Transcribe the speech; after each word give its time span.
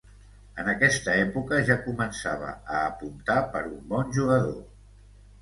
En 0.61 0.69
aquesta 0.71 1.13
època 1.25 1.59
ja 1.67 1.77
començava 1.83 2.49
a 2.55 2.81
apuntar 2.87 3.37
per 3.53 3.63
un 3.75 3.79
bon 3.93 4.19
jugador. 4.19 4.59